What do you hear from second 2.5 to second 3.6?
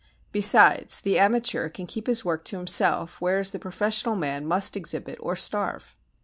himself, whereas the